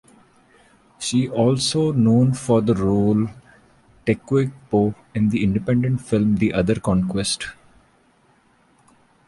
She 0.97 1.29
also 1.29 1.91
known 1.91 2.33
for 2.33 2.59
the 2.59 2.73
role 2.73 3.27
Tecuichpo 4.07 4.95
in 5.13 5.29
the 5.29 5.43
Independent 5.43 6.01
film 6.01 6.37
"The 6.37 6.53
Other 6.55 6.79
Conquest". 6.79 7.45